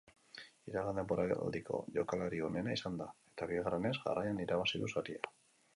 [0.69, 5.35] Iragan denboraldiko jokalari onena izan da, eta bigarrenez jarraian irabazi du saria.